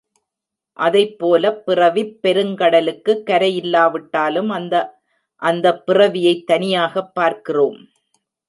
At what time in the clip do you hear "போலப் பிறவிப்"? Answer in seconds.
1.19-2.15